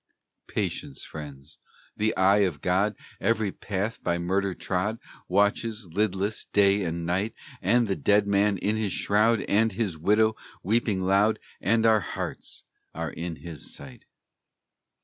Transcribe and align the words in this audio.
Patience, 0.47 1.03
friends! 1.03 1.59
The 1.95 2.17
eye 2.17 2.39
of 2.39 2.59
God 2.61 2.95
Every 3.19 3.51
path 3.51 4.01
by 4.03 4.17
Murder 4.17 4.55
trod 4.55 4.97
Watches, 5.27 5.85
lidless, 5.93 6.45
day 6.45 6.81
and 6.81 7.05
night; 7.05 7.35
And 7.61 7.85
the 7.85 7.95
dead 7.95 8.25
man 8.25 8.57
in 8.57 8.77
his 8.77 8.93
shroud, 8.93 9.41
And 9.41 9.73
his 9.73 9.99
widow 9.99 10.35
weeping 10.63 11.03
loud, 11.03 11.37
And 11.61 11.85
our 11.85 11.99
hearts, 11.99 12.63
are 12.95 13.11
in 13.11 13.35
His 13.45 13.75
sight. 13.75 14.05